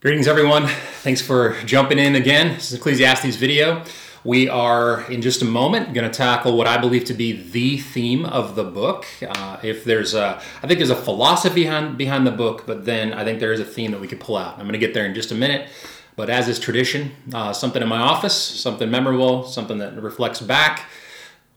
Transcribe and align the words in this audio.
Greetings, 0.00 0.28
everyone. 0.28 0.68
Thanks 1.02 1.20
for 1.20 1.56
jumping 1.64 1.98
in 1.98 2.14
again. 2.14 2.54
This 2.54 2.70
is 2.70 2.78
Ecclesiastes 2.78 3.34
video. 3.34 3.82
We 4.22 4.48
are, 4.48 5.02
in 5.10 5.20
just 5.20 5.42
a 5.42 5.44
moment, 5.44 5.92
going 5.92 6.08
to 6.08 6.16
tackle 6.16 6.56
what 6.56 6.68
I 6.68 6.78
believe 6.78 7.04
to 7.06 7.14
be 7.14 7.32
the 7.32 7.78
theme 7.78 8.24
of 8.24 8.54
the 8.54 8.62
book. 8.62 9.06
Uh, 9.28 9.58
if 9.64 9.82
there's 9.82 10.14
a, 10.14 10.40
I 10.62 10.68
think 10.68 10.78
there's 10.78 10.90
a 10.90 10.94
philosophy 10.94 11.64
behind, 11.64 11.98
behind 11.98 12.28
the 12.28 12.30
book, 12.30 12.62
but 12.64 12.84
then 12.84 13.12
I 13.12 13.24
think 13.24 13.40
there 13.40 13.52
is 13.52 13.58
a 13.58 13.64
theme 13.64 13.90
that 13.90 14.00
we 14.00 14.06
could 14.06 14.20
pull 14.20 14.36
out. 14.36 14.52
I'm 14.52 14.60
going 14.60 14.74
to 14.74 14.78
get 14.78 14.94
there 14.94 15.04
in 15.04 15.14
just 15.14 15.32
a 15.32 15.34
minute. 15.34 15.68
But 16.14 16.30
as 16.30 16.46
is 16.46 16.60
tradition, 16.60 17.10
uh, 17.34 17.52
something 17.52 17.82
in 17.82 17.88
my 17.88 17.98
office, 17.98 18.36
something 18.36 18.88
memorable, 18.88 19.42
something 19.42 19.78
that 19.78 20.00
reflects 20.00 20.40
back 20.40 20.88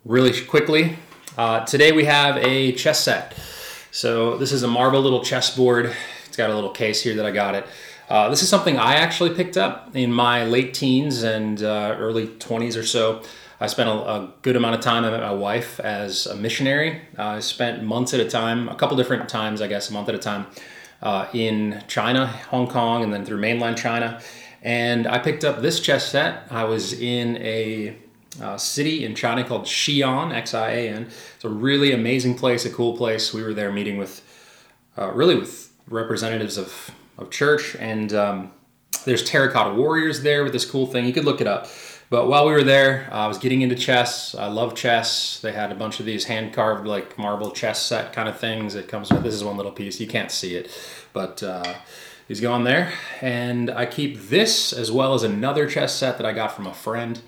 really 0.03 0.41
quickly. 0.45 0.97
Uh, 1.37 1.63
today 1.65 1.91
we 1.91 2.05
have 2.05 2.37
a 2.37 2.71
chess 2.71 3.01
set. 3.01 3.37
So 3.91 4.35
this 4.37 4.51
is 4.51 4.63
a 4.63 4.67
marble 4.67 5.01
little 5.01 5.23
chessboard. 5.23 5.95
It's 6.25 6.37
got 6.37 6.49
a 6.49 6.55
little 6.55 6.71
case 6.71 7.03
here 7.03 7.13
that 7.17 7.25
I 7.27 7.29
got 7.29 7.53
it. 7.53 7.67
Uh, 8.11 8.27
this 8.27 8.43
is 8.43 8.49
something 8.49 8.77
I 8.77 8.95
actually 8.95 9.33
picked 9.33 9.55
up 9.55 9.95
in 9.95 10.11
my 10.11 10.43
late 10.43 10.73
teens 10.73 11.23
and 11.23 11.63
uh, 11.63 11.95
early 11.97 12.27
20s 12.27 12.77
or 12.77 12.83
so. 12.83 13.23
I 13.61 13.67
spent 13.67 13.87
a, 13.87 13.93
a, 13.93 14.33
good 14.41 14.57
amount 14.57 14.75
of 14.75 14.81
time. 14.81 15.03
Met 15.03 15.17
my 15.21 15.31
wife 15.31 15.79
as 15.79 16.25
a 16.25 16.35
missionary. 16.35 17.03
Uh, 17.17 17.23
I 17.23 17.39
spent 17.39 17.85
months 17.85 18.13
at 18.13 18.19
a 18.19 18.29
time, 18.29 18.67
a 18.67 18.75
couple 18.75 18.97
different 18.97 19.29
times, 19.29 19.61
I 19.61 19.67
guess, 19.67 19.89
a 19.89 19.93
month 19.93 20.09
at 20.09 20.15
a 20.15 20.17
time, 20.17 20.47
uh, 21.01 21.27
in 21.31 21.81
China, 21.87 22.27
Hong 22.27 22.67
Kong, 22.67 23.01
and 23.01 23.13
then 23.13 23.23
through 23.23 23.37
mainland 23.37 23.77
China. 23.77 24.21
And 24.61 25.07
I 25.07 25.17
picked 25.17 25.45
up 25.45 25.61
this 25.61 25.79
chess 25.79 26.05
set. 26.05 26.47
I 26.51 26.65
was 26.65 26.91
in 26.91 27.37
a 27.37 27.95
uh, 28.41 28.57
city 28.57 29.05
in 29.05 29.15
China 29.15 29.45
called 29.45 29.63
Xi'an, 29.63 30.33
X 30.33 30.53
I 30.53 30.71
A 30.71 30.89
N. 30.89 31.07
It's 31.35 31.45
a 31.45 31.49
really 31.49 31.93
amazing 31.93 32.35
place, 32.35 32.65
a 32.65 32.69
cool 32.69 32.97
place. 32.97 33.33
We 33.33 33.41
were 33.41 33.53
there 33.53 33.71
meeting 33.71 33.95
with, 33.95 34.21
uh, 34.97 35.13
really, 35.13 35.35
with 35.35 35.71
representatives 35.87 36.57
of 36.57 36.91
of 37.21 37.29
church, 37.29 37.75
and 37.79 38.13
um, 38.13 38.51
there's 39.05 39.23
terracotta 39.23 39.73
warriors 39.73 40.23
there 40.23 40.43
with 40.43 40.53
this 40.53 40.65
cool 40.65 40.87
thing. 40.87 41.05
You 41.05 41.13
could 41.13 41.25
look 41.25 41.41
it 41.41 41.47
up. 41.47 41.67
But 42.11 42.27
while 42.27 42.45
we 42.45 42.51
were 42.51 42.63
there, 42.63 43.07
I 43.09 43.27
was 43.27 43.37
getting 43.37 43.61
into 43.61 43.75
chess. 43.75 44.35
I 44.35 44.47
love 44.47 44.75
chess. 44.75 45.39
They 45.39 45.53
had 45.53 45.71
a 45.71 45.75
bunch 45.75 46.01
of 46.01 46.05
these 46.05 46.25
hand 46.25 46.53
carved, 46.53 46.85
like 46.85 47.17
marble 47.17 47.51
chess 47.51 47.81
set 47.81 48.11
kind 48.11 48.27
of 48.27 48.37
things. 48.37 48.75
It 48.75 48.89
comes 48.89 49.09
with 49.09 49.23
this 49.23 49.33
is 49.33 49.45
one 49.45 49.55
little 49.55 49.71
piece. 49.71 49.97
You 50.01 50.07
can't 50.07 50.29
see 50.29 50.55
it, 50.55 50.69
but 51.13 51.41
uh, 51.41 51.73
he's 52.27 52.41
going 52.41 52.65
there. 52.65 52.91
And 53.21 53.71
I 53.71 53.85
keep 53.85 54.23
this 54.23 54.73
as 54.73 54.91
well 54.91 55.13
as 55.13 55.23
another 55.23 55.69
chess 55.69 55.95
set 55.95 56.17
that 56.17 56.25
I 56.25 56.33
got 56.33 56.51
from 56.53 56.67
a 56.67 56.73
friend. 56.73 57.21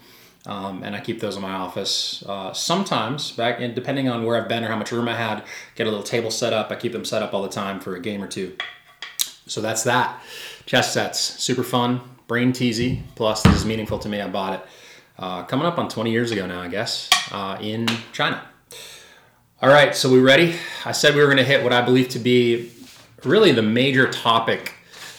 Um, 0.45 0.83
and 0.83 0.93
I 0.93 0.99
keep 0.99 1.21
those 1.21 1.37
in 1.37 1.41
my 1.41 1.53
office. 1.53 2.21
Uh, 2.27 2.51
sometimes, 2.51 3.31
back 3.31 3.61
in, 3.61 3.73
depending 3.73 4.09
on 4.09 4.25
where 4.25 4.35
I've 4.35 4.49
been 4.49 4.65
or 4.65 4.67
how 4.67 4.75
much 4.75 4.91
room 4.91 5.07
I 5.07 5.15
had, 5.15 5.45
get 5.75 5.87
a 5.87 5.89
little 5.89 6.03
table 6.03 6.29
set 6.29 6.51
up. 6.51 6.69
I 6.69 6.75
keep 6.75 6.91
them 6.91 7.05
set 7.05 7.23
up 7.23 7.33
all 7.33 7.41
the 7.41 7.47
time 7.47 7.79
for 7.79 7.95
a 7.95 8.01
game 8.01 8.21
or 8.21 8.27
two. 8.27 8.57
So 9.45 9.61
that's 9.61 9.83
that. 9.83 10.21
Chess 10.65 10.93
sets, 10.93 11.19
super 11.19 11.63
fun, 11.63 12.01
brain 12.27 12.53
teasy. 12.53 13.01
Plus, 13.15 13.41
this 13.43 13.55
is 13.55 13.65
meaningful 13.65 13.99
to 13.99 14.09
me. 14.09 14.21
I 14.21 14.27
bought 14.27 14.59
it 14.59 14.65
uh, 15.19 15.43
coming 15.43 15.65
up 15.65 15.77
on 15.77 15.89
20 15.89 16.11
years 16.11 16.31
ago 16.31 16.45
now, 16.45 16.61
I 16.61 16.67
guess, 16.67 17.09
uh, 17.31 17.57
in 17.61 17.87
China. 18.11 18.41
All 19.61 19.69
right, 19.69 19.95
so 19.95 20.11
we 20.11 20.19
ready? 20.19 20.55
I 20.85 20.91
said 20.91 21.15
we 21.15 21.21
were 21.21 21.27
going 21.27 21.37
to 21.37 21.43
hit 21.43 21.63
what 21.63 21.71
I 21.71 21.81
believe 21.81 22.09
to 22.09 22.19
be 22.19 22.71
really 23.23 23.51
the 23.51 23.61
major 23.61 24.09
topic, 24.09 24.73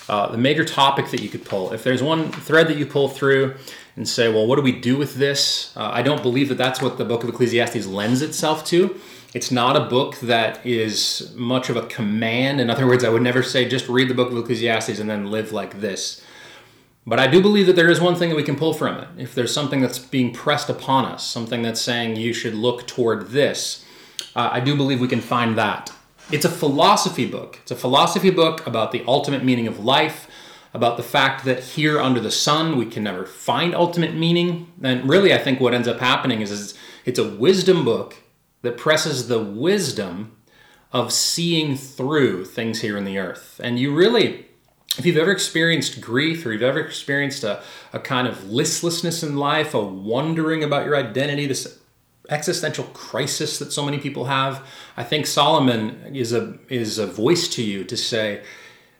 uh, 0.08 0.30
the 0.30 0.38
major 0.38 0.64
topic 0.64 1.10
that 1.10 1.20
you 1.20 1.28
could 1.28 1.44
pull. 1.44 1.72
If 1.72 1.84
there's 1.84 2.02
one 2.02 2.30
thread 2.30 2.68
that 2.68 2.76
you 2.76 2.84
pull 2.84 3.08
through 3.08 3.54
and 3.96 4.08
say, 4.08 4.30
well, 4.30 4.46
what 4.46 4.56
do 4.56 4.62
we 4.62 4.72
do 4.72 4.96
with 4.96 5.14
this? 5.14 5.74
Uh, 5.76 5.90
I 5.92 6.02
don't 6.02 6.22
believe 6.22 6.48
that 6.48 6.58
that's 6.58 6.82
what 6.82 6.98
the 6.98 7.04
book 7.04 7.22
of 7.22 7.30
Ecclesiastes 7.30 7.86
lends 7.86 8.20
itself 8.20 8.64
to. 8.66 9.00
It's 9.34 9.50
not 9.50 9.76
a 9.76 9.80
book 9.80 10.20
that 10.20 10.64
is 10.64 11.32
much 11.34 11.68
of 11.68 11.76
a 11.76 11.86
command. 11.86 12.60
In 12.60 12.70
other 12.70 12.86
words, 12.86 13.02
I 13.02 13.08
would 13.08 13.20
never 13.20 13.42
say 13.42 13.68
just 13.68 13.88
read 13.88 14.08
the 14.08 14.14
book 14.14 14.30
of 14.30 14.38
Ecclesiastes 14.38 15.00
and 15.00 15.10
then 15.10 15.28
live 15.28 15.50
like 15.50 15.80
this. 15.80 16.24
But 17.04 17.18
I 17.18 17.26
do 17.26 17.42
believe 17.42 17.66
that 17.66 17.74
there 17.74 17.90
is 17.90 18.00
one 18.00 18.14
thing 18.14 18.30
that 18.30 18.36
we 18.36 18.44
can 18.44 18.54
pull 18.54 18.72
from 18.72 18.96
it. 18.96 19.08
If 19.18 19.34
there's 19.34 19.52
something 19.52 19.80
that's 19.80 19.98
being 19.98 20.32
pressed 20.32 20.70
upon 20.70 21.04
us, 21.04 21.26
something 21.26 21.62
that's 21.62 21.80
saying 21.80 22.14
you 22.14 22.32
should 22.32 22.54
look 22.54 22.86
toward 22.86 23.30
this, 23.30 23.84
uh, 24.36 24.50
I 24.52 24.60
do 24.60 24.76
believe 24.76 25.00
we 25.00 25.08
can 25.08 25.20
find 25.20 25.58
that. 25.58 25.92
It's 26.30 26.44
a 26.44 26.48
philosophy 26.48 27.26
book. 27.26 27.58
It's 27.62 27.72
a 27.72 27.76
philosophy 27.76 28.30
book 28.30 28.64
about 28.68 28.92
the 28.92 29.04
ultimate 29.06 29.44
meaning 29.44 29.66
of 29.66 29.84
life, 29.84 30.28
about 30.72 30.96
the 30.96 31.02
fact 31.02 31.44
that 31.44 31.58
here 31.60 32.00
under 32.00 32.20
the 32.20 32.30
sun 32.30 32.78
we 32.78 32.86
can 32.86 33.02
never 33.02 33.26
find 33.26 33.74
ultimate 33.74 34.14
meaning. 34.14 34.72
And 34.80 35.08
really, 35.08 35.34
I 35.34 35.38
think 35.38 35.58
what 35.58 35.74
ends 35.74 35.88
up 35.88 35.98
happening 35.98 36.40
is, 36.40 36.52
is 36.52 36.78
it's 37.04 37.18
a 37.18 37.28
wisdom 37.28 37.84
book 37.84 38.16
that 38.64 38.76
presses 38.76 39.28
the 39.28 39.42
wisdom 39.42 40.36
of 40.92 41.12
seeing 41.12 41.76
through 41.76 42.44
things 42.44 42.80
here 42.80 42.96
in 42.96 43.04
the 43.04 43.18
earth. 43.18 43.60
And 43.62 43.78
you 43.78 43.94
really, 43.94 44.46
if 44.96 45.04
you've 45.04 45.16
ever 45.16 45.32
experienced 45.32 46.00
grief 46.00 46.46
or 46.46 46.52
you've 46.52 46.62
ever 46.62 46.80
experienced 46.80 47.44
a, 47.44 47.62
a 47.92 47.98
kind 47.98 48.28
of 48.28 48.50
listlessness 48.50 49.22
in 49.22 49.36
life, 49.36 49.74
a 49.74 49.80
wondering 49.80 50.62
about 50.62 50.86
your 50.86 50.96
identity, 50.96 51.46
this 51.46 51.78
existential 52.30 52.84
crisis 52.94 53.58
that 53.58 53.72
so 53.72 53.84
many 53.84 53.98
people 53.98 54.26
have, 54.26 54.66
I 54.96 55.04
think 55.04 55.26
Solomon 55.26 56.14
is 56.14 56.32
a 56.32 56.58
is 56.68 56.98
a 56.98 57.06
voice 57.06 57.48
to 57.48 57.62
you 57.62 57.84
to 57.84 57.96
say, 57.96 58.42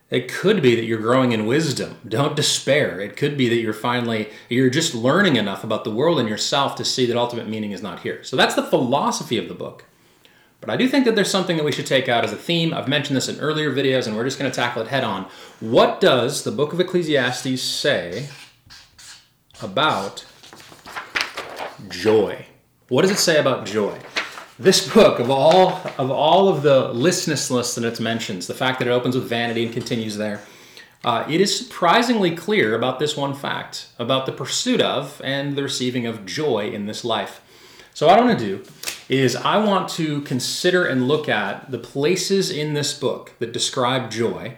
it 0.09 0.31
could 0.31 0.61
be 0.61 0.75
that 0.75 0.85
you're 0.85 0.99
growing 0.99 1.31
in 1.31 1.47
wisdom. 1.47 1.97
Don't 2.07 2.35
despair. 2.35 3.01
It 3.01 3.17
could 3.17 3.37
be 3.37 3.49
that 3.49 3.55
you're 3.55 3.73
finally, 3.73 4.29
you're 4.49 4.69
just 4.69 4.93
learning 4.93 5.35
enough 5.35 5.63
about 5.63 5.83
the 5.83 5.91
world 5.91 6.19
and 6.19 6.29
yourself 6.29 6.75
to 6.75 6.85
see 6.85 7.05
that 7.07 7.17
ultimate 7.17 7.49
meaning 7.49 7.71
is 7.71 7.81
not 7.81 8.01
here. 8.01 8.23
So 8.23 8.35
that's 8.35 8.55
the 8.55 8.63
philosophy 8.63 9.37
of 9.37 9.47
the 9.47 9.55
book. 9.55 9.85
But 10.61 10.69
I 10.69 10.77
do 10.77 10.87
think 10.87 11.05
that 11.05 11.15
there's 11.15 11.29
something 11.29 11.57
that 11.57 11.65
we 11.65 11.71
should 11.71 11.87
take 11.87 12.07
out 12.07 12.23
as 12.23 12.31
a 12.31 12.37
theme. 12.37 12.73
I've 12.73 12.87
mentioned 12.87 13.17
this 13.17 13.29
in 13.29 13.39
earlier 13.39 13.71
videos 13.71 14.07
and 14.07 14.15
we're 14.15 14.23
just 14.23 14.39
going 14.39 14.49
to 14.49 14.55
tackle 14.55 14.81
it 14.83 14.87
head 14.87 15.03
on. 15.03 15.27
What 15.59 15.99
does 15.99 16.43
the 16.43 16.51
book 16.51 16.71
of 16.71 16.79
Ecclesiastes 16.79 17.61
say 17.61 18.29
about 19.61 20.25
joy? 21.89 22.45
What 22.89 23.01
does 23.01 23.11
it 23.11 23.17
say 23.17 23.39
about 23.39 23.65
joy? 23.65 23.99
This 24.57 24.87
book 24.93 25.19
of 25.19 25.29
all 25.29 25.81
of 25.97 26.09
all 26.09 26.47
of 26.47 26.61
the 26.63 26.89
listlessness 26.89 27.75
that 27.75 27.83
it 27.83 27.99
mentions, 27.99 28.47
the 28.47 28.53
fact 28.53 28.79
that 28.79 28.87
it 28.87 28.91
opens 28.91 29.15
with 29.15 29.27
vanity 29.27 29.65
and 29.65 29.73
continues 29.73 30.15
there, 30.17 30.41
uh, 31.03 31.25
it 31.29 31.41
is 31.41 31.57
surprisingly 31.57 32.35
clear 32.35 32.73
about 32.75 32.99
this 32.99 33.17
one 33.17 33.33
fact 33.33 33.87
about 33.99 34.25
the 34.25 34.31
pursuit 34.31 34.81
of 34.81 35.21
and 35.23 35.55
the 35.55 35.63
receiving 35.63 36.05
of 36.05 36.25
joy 36.25 36.69
in 36.69 36.85
this 36.85 37.03
life. 37.03 37.41
So 37.93 38.07
what 38.07 38.17
I 38.17 38.25
want 38.25 38.39
to 38.39 38.45
do 38.45 38.63
is 39.07 39.35
I 39.35 39.57
want 39.57 39.89
to 39.89 40.21
consider 40.21 40.85
and 40.85 41.07
look 41.07 41.29
at 41.29 41.69
the 41.69 41.77
places 41.77 42.49
in 42.49 42.73
this 42.73 42.97
book 42.97 43.33
that 43.39 43.51
describe 43.51 44.09
joy 44.09 44.55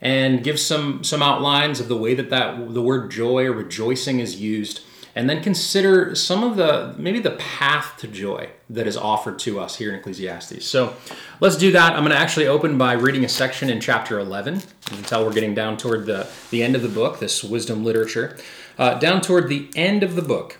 and 0.00 0.44
give 0.44 0.58
some 0.58 1.02
some 1.04 1.22
outlines 1.22 1.80
of 1.80 1.88
the 1.88 1.96
way 1.96 2.14
that, 2.14 2.30
that 2.30 2.74
the 2.74 2.82
word 2.82 3.10
joy 3.10 3.46
or 3.46 3.52
rejoicing 3.52 4.18
is 4.20 4.40
used 4.40 4.80
and 5.18 5.28
then 5.28 5.42
consider 5.42 6.14
some 6.14 6.44
of 6.44 6.56
the 6.56 6.94
maybe 6.96 7.18
the 7.18 7.32
path 7.32 7.96
to 7.96 8.06
joy 8.06 8.48
that 8.70 8.86
is 8.86 8.96
offered 8.96 9.36
to 9.36 9.58
us 9.58 9.74
here 9.74 9.92
in 9.92 9.98
Ecclesiastes. 9.98 10.64
So 10.64 10.94
let's 11.40 11.56
do 11.56 11.72
that. 11.72 11.94
I'm 11.94 12.04
going 12.04 12.12
to 12.12 12.16
actually 12.16 12.46
open 12.46 12.78
by 12.78 12.92
reading 12.92 13.24
a 13.24 13.28
section 13.28 13.68
in 13.68 13.80
chapter 13.80 14.20
11. 14.20 14.54
You 14.54 14.62
can 14.86 15.02
tell 15.02 15.26
we're 15.26 15.32
getting 15.32 15.54
down 15.54 15.76
toward 15.76 16.06
the, 16.06 16.30
the 16.52 16.62
end 16.62 16.76
of 16.76 16.82
the 16.82 16.88
book, 16.88 17.18
this 17.18 17.42
wisdom 17.42 17.84
literature. 17.84 18.38
Uh, 18.78 18.96
down 19.00 19.20
toward 19.20 19.48
the 19.48 19.68
end 19.74 20.04
of 20.04 20.14
the 20.14 20.22
book. 20.22 20.58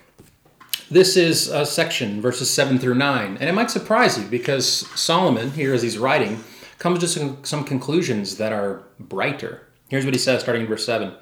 This 0.91 1.16
is 1.16 1.47
a 1.47 1.64
section, 1.64 2.20
verses 2.20 2.50
7 2.50 2.80
through 2.80 2.97
9. 2.97 3.36
And 3.36 3.48
it 3.48 3.52
might 3.52 3.70
surprise 3.70 4.18
you 4.18 4.24
because 4.24 4.66
Solomon, 5.00 5.52
here 5.52 5.72
as 5.72 5.82
he's 5.82 5.98
writing, 5.98 6.42
comes 6.80 6.98
to 6.98 7.06
some, 7.06 7.44
some 7.44 7.62
conclusions 7.62 8.38
that 8.38 8.52
are 8.52 8.82
brighter. 8.98 9.68
Here's 9.88 10.04
what 10.04 10.14
he 10.14 10.18
says, 10.18 10.41
starting 10.41 10.62
in 10.62 10.68
verse 10.68 10.84
7 10.84 11.14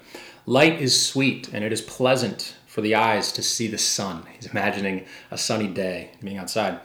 Light 0.47 0.81
is 0.81 0.99
sweet, 0.99 1.49
and 1.53 1.63
it 1.63 1.71
is 1.71 1.81
pleasant 1.81 2.55
for 2.77 2.81
the 2.81 2.93
eyes 2.93 3.31
to 3.31 3.41
see 3.41 3.65
the 3.65 3.75
sun. 3.75 4.21
He's 4.35 4.51
imagining 4.51 5.07
a 5.31 5.37
sunny 5.39 5.67
day 5.67 6.11
being 6.23 6.37
outside. 6.37 6.79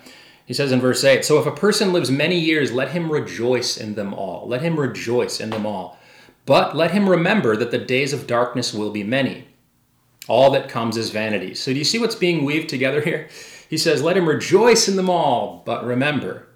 He 0.47 0.55
says 0.55 0.73
in 0.73 0.81
verse 0.81 1.05
8 1.05 1.23
So 1.23 1.39
if 1.39 1.45
a 1.45 1.53
person 1.53 1.93
lives 1.93 2.11
many 2.11 2.39
years, 2.39 2.73
let 2.73 2.93
him 2.93 3.13
rejoice 3.13 3.77
in 3.77 3.95
them 3.95 4.15
all. 4.15 4.49
Let 4.49 4.63
him 4.63 4.81
rejoice 4.81 5.39
in 5.39 5.51
them 5.51 5.67
all. 5.67 5.99
But 6.47 6.75
let 6.75 6.93
him 6.93 7.11
remember 7.11 7.57
that 7.57 7.71
the 7.71 7.77
days 7.77 8.15
of 8.15 8.27
darkness 8.27 8.73
will 8.73 8.91
be 8.91 9.05
many. 9.05 9.49
All 10.29 10.51
that 10.53 10.71
comes 10.71 10.97
is 10.97 11.11
vanity. 11.11 11.53
So 11.53 11.75
do 11.75 11.79
you 11.79 11.85
see 11.85 11.99
what's 11.99 12.15
being 12.15 12.47
weaved 12.47 12.71
together 12.71 13.03
here? 13.03 13.29
He 13.69 13.77
says, 13.77 14.03
Let 14.03 14.17
him 14.17 14.27
rejoice 14.27 14.89
in 14.89 14.97
them 14.97 15.11
all, 15.11 15.63
but 15.67 15.85
remember, 15.85 16.49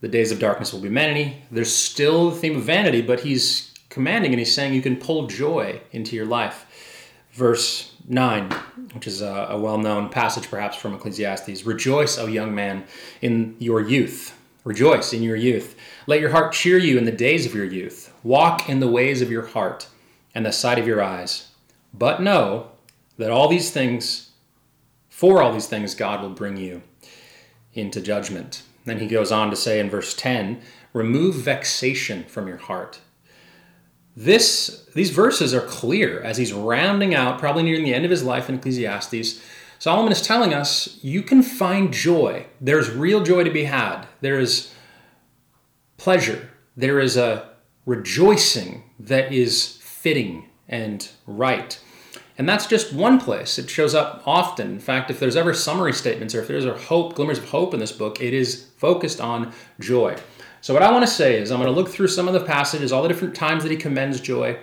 the 0.00 0.08
days 0.08 0.32
of 0.32 0.38
darkness 0.38 0.72
will 0.72 0.80
be 0.80 0.88
many. 0.88 1.42
There's 1.50 1.74
still 1.74 2.30
the 2.30 2.36
theme 2.36 2.56
of 2.56 2.62
vanity, 2.62 3.02
but 3.02 3.20
he's 3.20 3.74
commanding 3.90 4.32
and 4.32 4.38
he's 4.38 4.54
saying 4.54 4.72
you 4.72 4.80
can 4.80 4.96
pull 4.96 5.26
joy 5.26 5.82
into 5.92 6.16
your 6.16 6.24
life. 6.24 6.64
Verse 7.38 7.94
9, 8.08 8.50
which 8.94 9.06
is 9.06 9.22
a, 9.22 9.46
a 9.50 9.56
well 9.56 9.78
known 9.78 10.08
passage 10.08 10.50
perhaps 10.50 10.76
from 10.76 10.92
Ecclesiastes 10.92 11.64
Rejoice, 11.64 12.18
O 12.18 12.26
young 12.26 12.52
man, 12.52 12.82
in 13.22 13.54
your 13.60 13.80
youth. 13.80 14.36
Rejoice 14.64 15.12
in 15.12 15.22
your 15.22 15.36
youth. 15.36 15.76
Let 16.08 16.18
your 16.18 16.30
heart 16.30 16.52
cheer 16.52 16.78
you 16.78 16.98
in 16.98 17.04
the 17.04 17.12
days 17.12 17.46
of 17.46 17.54
your 17.54 17.64
youth. 17.64 18.12
Walk 18.24 18.68
in 18.68 18.80
the 18.80 18.88
ways 18.88 19.22
of 19.22 19.30
your 19.30 19.46
heart 19.46 19.86
and 20.34 20.44
the 20.44 20.50
sight 20.50 20.80
of 20.80 20.86
your 20.88 21.00
eyes. 21.00 21.52
But 21.94 22.20
know 22.20 22.72
that 23.18 23.30
all 23.30 23.46
these 23.46 23.70
things, 23.70 24.32
for 25.08 25.40
all 25.40 25.52
these 25.52 25.68
things, 25.68 25.94
God 25.94 26.20
will 26.20 26.30
bring 26.30 26.56
you 26.56 26.82
into 27.72 28.00
judgment. 28.00 28.64
Then 28.84 28.98
he 28.98 29.06
goes 29.06 29.30
on 29.30 29.48
to 29.50 29.56
say 29.56 29.78
in 29.78 29.88
verse 29.88 30.12
10 30.12 30.60
Remove 30.92 31.36
vexation 31.36 32.24
from 32.24 32.48
your 32.48 32.56
heart 32.56 32.98
this 34.18 34.84
these 34.94 35.10
verses 35.10 35.54
are 35.54 35.60
clear 35.60 36.20
as 36.20 36.38
he's 36.38 36.52
rounding 36.52 37.14
out, 37.14 37.38
probably 37.38 37.62
nearing 37.62 37.84
the 37.84 37.94
end 37.94 38.04
of 38.04 38.10
his 38.10 38.24
life 38.24 38.48
in 38.48 38.56
Ecclesiastes. 38.56 39.40
Solomon 39.78 40.10
is 40.10 40.20
telling 40.20 40.52
us 40.52 40.98
you 41.02 41.22
can 41.22 41.40
find 41.40 41.92
joy. 41.92 42.46
There's 42.60 42.90
real 42.90 43.22
joy 43.22 43.44
to 43.44 43.50
be 43.50 43.64
had. 43.64 44.06
There 44.20 44.40
is 44.40 44.74
pleasure. 45.98 46.50
There 46.76 46.98
is 46.98 47.16
a 47.16 47.48
rejoicing 47.86 48.82
that 48.98 49.32
is 49.32 49.78
fitting 49.80 50.48
and 50.68 51.08
right. 51.24 51.80
And 52.36 52.48
that's 52.48 52.66
just 52.66 52.92
one 52.92 53.20
place. 53.20 53.56
It 53.56 53.70
shows 53.70 53.94
up 53.94 54.24
often. 54.26 54.72
In 54.72 54.80
fact, 54.80 55.12
if 55.12 55.20
there's 55.20 55.36
ever 55.36 55.54
summary 55.54 55.92
statements 55.92 56.34
or 56.34 56.40
if 56.40 56.48
there's 56.48 56.64
a 56.64 56.76
hope, 56.76 57.14
glimmers 57.14 57.38
of 57.38 57.50
hope 57.50 57.72
in 57.72 57.78
this 57.78 57.92
book, 57.92 58.20
it 58.20 58.34
is 58.34 58.66
focused 58.78 59.20
on 59.20 59.52
joy. 59.78 60.16
So, 60.60 60.74
what 60.74 60.82
I 60.82 60.90
want 60.90 61.06
to 61.06 61.10
say 61.10 61.40
is, 61.40 61.50
I'm 61.52 61.58
going 61.58 61.72
to 61.72 61.74
look 61.74 61.88
through 61.88 62.08
some 62.08 62.26
of 62.26 62.34
the 62.34 62.40
passages, 62.40 62.90
all 62.90 63.02
the 63.02 63.08
different 63.08 63.34
times 63.34 63.62
that 63.62 63.70
he 63.70 63.76
commends 63.76 64.20
joy, 64.20 64.58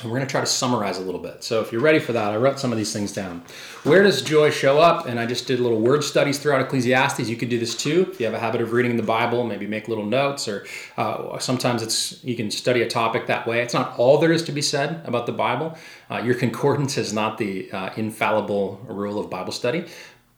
and 0.00 0.10
we're 0.10 0.16
going 0.18 0.26
to 0.26 0.30
try 0.30 0.40
to 0.40 0.46
summarize 0.46 0.98
a 0.98 1.00
little 1.00 1.20
bit. 1.20 1.42
So, 1.42 1.62
if 1.62 1.72
you're 1.72 1.80
ready 1.80 2.00
for 2.00 2.12
that, 2.12 2.32
I 2.32 2.36
wrote 2.36 2.58
some 2.58 2.70
of 2.70 2.76
these 2.76 2.92
things 2.92 3.14
down. 3.14 3.42
Where 3.84 4.02
does 4.02 4.20
joy 4.20 4.50
show 4.50 4.78
up? 4.78 5.06
And 5.06 5.18
I 5.18 5.24
just 5.24 5.46
did 5.46 5.58
little 5.58 5.80
word 5.80 6.04
studies 6.04 6.38
throughout 6.38 6.60
Ecclesiastes. 6.60 7.30
You 7.30 7.36
could 7.36 7.48
do 7.48 7.58
this 7.58 7.74
too 7.74 8.08
if 8.12 8.20
you 8.20 8.26
have 8.26 8.34
a 8.34 8.38
habit 8.38 8.60
of 8.60 8.72
reading 8.72 8.98
the 8.98 9.02
Bible, 9.02 9.42
maybe 9.44 9.66
make 9.66 9.88
little 9.88 10.04
notes, 10.04 10.48
or 10.48 10.66
uh, 10.98 11.38
sometimes 11.38 11.82
it's 11.82 12.22
you 12.22 12.36
can 12.36 12.50
study 12.50 12.82
a 12.82 12.88
topic 12.88 13.26
that 13.28 13.46
way. 13.46 13.62
It's 13.62 13.74
not 13.74 13.98
all 13.98 14.18
there 14.18 14.32
is 14.32 14.42
to 14.44 14.52
be 14.52 14.62
said 14.62 15.00
about 15.06 15.24
the 15.24 15.32
Bible. 15.32 15.78
Uh, 16.10 16.18
your 16.18 16.34
concordance 16.34 16.98
is 16.98 17.14
not 17.14 17.38
the 17.38 17.72
uh, 17.72 17.90
infallible 17.96 18.84
rule 18.86 19.18
of 19.18 19.30
Bible 19.30 19.52
study, 19.52 19.86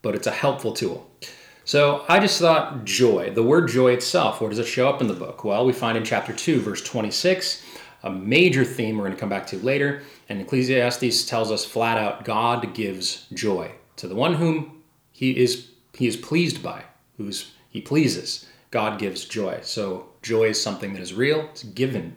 but 0.02 0.14
it's 0.14 0.28
a 0.28 0.32
helpful 0.32 0.72
tool. 0.72 1.10
So 1.66 2.04
I 2.08 2.20
just 2.20 2.38
thought 2.38 2.84
joy, 2.84 3.30
the 3.30 3.42
word 3.42 3.68
joy 3.68 3.92
itself, 3.92 4.40
where 4.40 4.50
does 4.50 4.58
it 4.58 4.66
show 4.66 4.86
up 4.86 5.00
in 5.00 5.06
the 5.06 5.14
book? 5.14 5.44
Well, 5.44 5.64
we 5.64 5.72
find 5.72 5.96
in 5.96 6.04
chapter 6.04 6.34
2, 6.34 6.60
verse 6.60 6.82
26, 6.82 7.64
a 8.02 8.10
major 8.10 8.66
theme 8.66 8.98
we're 8.98 9.04
going 9.04 9.14
to 9.14 9.20
come 9.20 9.30
back 9.30 9.46
to 9.48 9.56
later. 9.56 10.02
And 10.28 10.42
Ecclesiastes 10.42 11.24
tells 11.24 11.50
us 11.50 11.64
flat 11.64 11.96
out 11.96 12.24
God 12.24 12.74
gives 12.74 13.26
joy 13.32 13.72
to 13.96 14.06
the 14.06 14.14
one 14.14 14.34
whom 14.34 14.82
he 15.10 15.30
is 15.30 15.70
he 15.94 16.06
is 16.06 16.16
pleased 16.16 16.62
by, 16.62 16.82
who's 17.16 17.52
he 17.70 17.80
pleases. 17.80 18.46
God 18.70 18.98
gives 18.98 19.24
joy. 19.24 19.60
So 19.62 20.08
joy 20.20 20.48
is 20.48 20.60
something 20.60 20.92
that 20.92 21.02
is 21.02 21.14
real, 21.14 21.48
it's 21.52 21.62
given. 21.62 22.16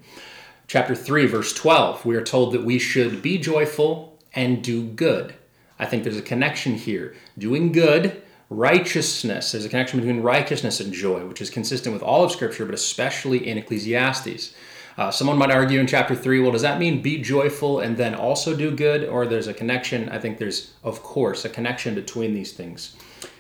Chapter 0.66 0.96
3, 0.96 1.28
verse 1.28 1.54
12, 1.54 2.04
we 2.06 2.16
are 2.16 2.24
told 2.24 2.52
that 2.54 2.66
we 2.66 2.80
should 2.80 3.22
be 3.22 3.38
joyful 3.38 4.20
and 4.34 4.62
do 4.62 4.84
good. 4.84 5.36
I 5.80 5.86
think 5.86 6.04
there's 6.04 6.18
a 6.18 6.24
connection 6.24 6.76
here. 6.76 7.16
Doing 7.38 7.72
good 7.72 8.24
righteousness. 8.50 9.52
There's 9.52 9.66
a 9.66 9.70
connection 9.70 10.00
between 10.00 10.22
righteousness 10.22 10.80
and 10.80 10.94
joy, 10.94 11.26
which 11.26 11.42
is 11.42 11.50
consistent 11.50 11.94
with 11.94 12.04
all 12.04 12.24
of 12.24 12.32
Scripture, 12.32 12.66
but 12.66 12.76
especially 12.76 13.48
in 13.48 13.58
Ecclesiastes. 13.58 14.54
Uh, 14.98 15.12
someone 15.12 15.38
might 15.38 15.52
argue 15.52 15.80
in 15.80 15.86
chapter 15.86 16.16
3, 16.16 16.40
well, 16.40 16.52
does 16.52 16.64
that 16.64 16.80
mean 16.80 17.02
be 17.02 17.22
joyful 17.22 17.80
and 17.80 17.98
then 17.98 18.16
also 18.16 18.56
do 18.56 18.72
good? 18.72 19.08
Or 19.08 19.28
there's 19.28 19.48
a 19.48 19.54
connection. 19.54 20.10
I 20.10 20.18
think 20.18 20.40
there's, 20.40 20.74
of 20.84 21.04
course, 21.04 21.46
a 21.46 21.50
connection 21.50 21.94
between 21.94 22.34
these 22.34 22.54
things. 22.54 22.96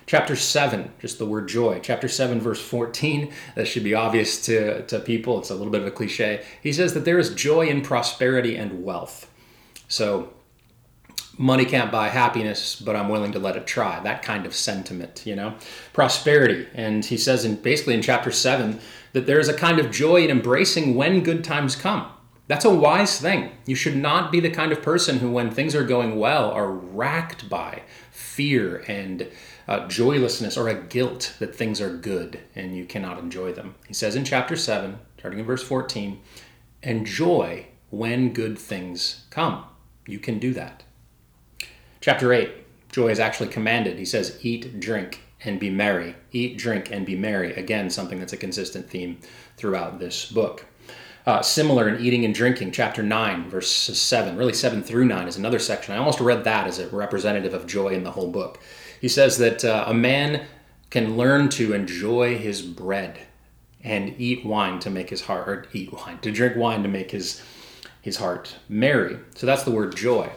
Chapter 0.06 0.36
7, 0.36 0.92
just 1.00 1.18
the 1.18 1.26
word 1.26 1.48
joy. 1.48 1.80
Chapter 1.82 2.08
7, 2.08 2.40
verse 2.40 2.62
14, 2.62 3.34
that 3.56 3.68
should 3.68 3.84
be 3.84 3.96
obvious 3.96 4.42
to, 4.46 4.86
to 4.86 5.00
people. 5.00 5.40
It's 5.40 5.50
a 5.50 5.56
little 5.56 5.72
bit 5.72 5.82
of 5.82 5.88
a 5.88 5.92
cliche. 5.92 6.46
He 6.62 6.72
says 6.72 6.94
that 6.94 7.06
there 7.06 7.20
is 7.20 7.34
joy 7.34 7.68
in 7.68 7.82
prosperity 7.82 8.56
and 8.56 8.86
wealth. 8.86 9.30
So 9.88 10.32
money 11.38 11.66
can't 11.66 11.92
buy 11.92 12.10
happiness, 12.10 12.76
but 12.76 12.96
I'm 12.96 13.10
willing 13.10 13.32
to 13.34 13.40
let 13.40 13.56
it 13.56 13.68
try. 13.68 14.00
That 14.00 14.24
kind 14.24 14.46
of 14.46 14.56
sentiment, 14.56 15.24
you 15.26 15.36
know? 15.36 15.56
Prosperity. 15.94 16.68
And 16.74 17.06
he 17.06 17.18
says 17.18 17.46
in 17.46 17.56
basically 17.56 17.94
in 17.94 18.02
chapter 18.02 18.32
7 18.32 18.80
that 19.14 19.26
there 19.26 19.40
is 19.40 19.48
a 19.48 19.54
kind 19.54 19.80
of 19.80 19.92
joy 19.92 20.24
in 20.24 20.32
embracing 20.32 20.96
when 20.96 21.24
good 21.24 21.44
times 21.44 21.76
come. 21.76 22.08
That's 22.48 22.66
a 22.66 22.74
wise 22.74 23.20
thing. 23.20 23.52
You 23.66 23.76
should 23.76 23.98
not 23.98 24.32
be 24.32 24.40
the 24.40 24.50
kind 24.50 24.72
of 24.72 24.82
person 24.82 25.20
who, 25.20 25.30
when 25.30 25.52
things 25.52 25.76
are 25.76 25.84
going 25.84 26.18
well, 26.18 26.50
are 26.52 26.72
racked 26.72 27.50
by 27.50 27.84
fear 28.10 28.86
and 28.88 29.28
uh, 29.68 29.88
joylessness 29.88 30.58
or 30.58 30.70
a 30.70 30.82
guilt 30.82 31.36
that 31.40 31.54
things 31.54 31.82
are 31.82 31.96
good 31.96 32.40
and 32.56 32.76
you 32.76 32.86
cannot 32.86 33.20
enjoy 33.20 33.52
them. 33.52 33.76
He 33.86 33.94
says 33.94 34.16
in 34.16 34.24
chapter 34.24 34.56
7, 34.56 34.98
starting 35.18 35.40
in 35.40 35.46
verse 35.46 35.64
14, 35.64 36.22
enjoy 36.84 37.68
when 37.90 38.32
good 38.32 38.58
things 38.58 39.26
come. 39.30 39.66
You 40.06 40.20
can 40.20 40.40
do 40.40 40.54
that. 40.54 40.84
Chapter 42.08 42.32
8, 42.32 42.50
joy 42.90 43.10
is 43.10 43.20
actually 43.20 43.50
commanded. 43.50 44.00
He 44.00 44.06
says, 44.06 44.40
Eat, 44.42 44.80
drink, 44.80 45.24
and 45.44 45.60
be 45.60 45.70
merry. 45.70 46.16
Eat, 46.32 46.58
drink, 46.58 46.90
and 46.90 47.06
be 47.06 47.18
merry. 47.18 47.54
Again, 47.56 47.90
something 47.90 48.18
that's 48.18 48.32
a 48.32 48.38
consistent 48.38 48.90
theme 48.90 49.18
throughout 49.58 50.00
this 50.00 50.32
book. 50.32 50.64
Uh, 51.26 51.42
similar 51.42 51.90
in 51.90 52.00
eating 52.00 52.24
and 52.24 52.34
drinking, 52.34 52.72
chapter 52.72 53.04
9, 53.04 53.50
verses 53.50 54.00
7, 54.00 54.38
really 54.38 54.54
7 54.54 54.84
through 54.84 55.04
9 55.04 55.28
is 55.28 55.36
another 55.36 55.60
section. 55.60 55.94
I 55.94 55.98
almost 55.98 56.22
read 56.22 56.46
that 56.46 56.66
as 56.66 56.80
a 56.80 56.88
representative 56.88 57.54
of 57.54 57.68
joy 57.68 57.90
in 57.90 58.04
the 58.04 58.12
whole 58.12 58.32
book. 58.32 58.62
He 59.02 59.10
says 59.10 59.38
that 59.40 59.66
uh, 59.66 59.84
a 59.88 59.94
man 59.94 60.46
can 60.90 61.18
learn 61.18 61.50
to 61.50 61.74
enjoy 61.74 62.38
his 62.38 62.62
bread 62.62 63.20
and 63.84 64.16
eat 64.18 64.46
wine 64.46 64.80
to 64.80 64.90
make 64.90 65.10
his 65.10 65.24
heart, 65.24 65.50
or 65.50 65.66
eat 65.74 65.92
wine, 65.92 66.20
to 66.20 66.32
drink 66.32 66.56
wine 66.56 66.84
to 66.84 66.88
make 66.88 67.12
his, 67.12 67.44
his 68.02 68.16
heart 68.16 68.56
merry. 68.70 69.20
So 69.36 69.46
that's 69.46 69.64
the 69.64 69.72
word 69.72 69.94
joy. 69.94 70.32